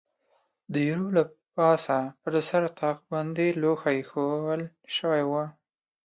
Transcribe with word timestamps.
د 0.71 0.75
ایرو 0.87 1.07
له 1.17 1.23
پاسه 1.55 1.99
پر 2.21 2.33
سر 2.49 2.63
طاق 2.79 2.97
باندې 3.11 3.57
لوښي 3.61 3.93
اېښوول 3.99 4.61
شوي 4.97 5.23
و. 5.29 5.31